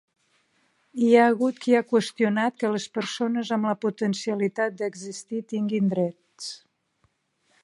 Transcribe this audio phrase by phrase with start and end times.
[1.01, 6.53] Hi ha hagut qui ha qüestionat que les persones amb la potencialitat d'existir tinguin drets.